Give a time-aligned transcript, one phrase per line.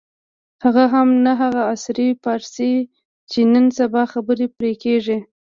[0.63, 2.73] هغه هم نه هغه عصري فارسي
[3.31, 5.17] چې نن سبا خبرې پرې کېږي.